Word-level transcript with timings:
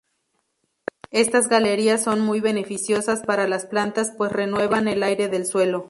Estas 1.11 1.47
galerías 1.47 2.03
son 2.03 2.21
muy 2.21 2.39
beneficiosas 2.39 3.21
para 3.23 3.47
las 3.47 3.67
plantas, 3.67 4.11
pues 4.17 4.31
renuevan 4.31 4.87
el 4.87 5.03
aire 5.03 5.27
del 5.27 5.45
suelo. 5.45 5.79